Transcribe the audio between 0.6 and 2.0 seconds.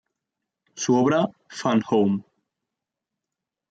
Su obra "Fun